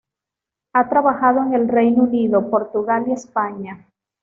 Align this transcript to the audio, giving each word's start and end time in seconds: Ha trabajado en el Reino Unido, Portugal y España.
Ha 0.73 0.89
trabajado 0.89 1.43
en 1.43 1.53
el 1.53 1.67
Reino 1.69 2.05
Unido, 2.05 2.49
Portugal 2.49 3.05
y 3.07 3.11
España. 3.11 3.85